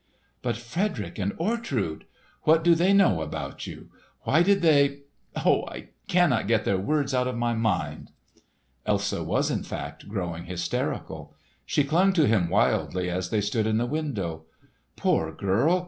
[0.41, 2.05] "But Frederick and Ortrud?
[2.41, 3.91] What do they know about you?
[4.21, 8.09] Why did they—oh, I cannot get their words out of my mind!"
[8.83, 11.35] Elsa was in fact growing hysterical.
[11.67, 14.45] She clung to him wildly as they stood in the window.
[14.95, 15.79] Poor girl!